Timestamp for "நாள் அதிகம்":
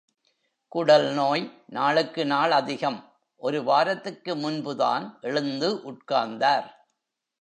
2.25-2.99